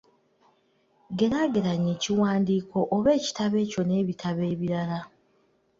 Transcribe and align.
Geeraageranya 1.17 1.89
ekiwandiiko 1.95 2.77
oba 2.95 3.09
ekitabo 3.17 3.55
ekyo 3.63 3.81
n'ebitabo 3.85 4.41
ebirala. 4.53 4.99